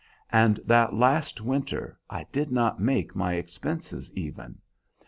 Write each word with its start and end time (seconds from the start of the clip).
And 0.31 0.59
that 0.65 0.95
last 0.95 1.41
winter 1.41 1.99
I 2.09 2.25
did 2.31 2.51
not 2.51 2.79
make 2.81 3.15
my 3.15 3.33
expenses, 3.35 4.11
even. 4.17 4.57